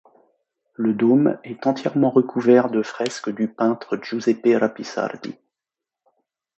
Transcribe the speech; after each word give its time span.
Le 0.73 0.95
dôme 0.95 1.37
est 1.43 1.67
entièrement 1.67 2.09
recouvert 2.09 2.71
de 2.71 2.81
fresques 2.81 3.29
du 3.31 3.47
peintre 3.47 3.99
Giuseppe 4.01 4.49
Rapisardi. 4.59 5.35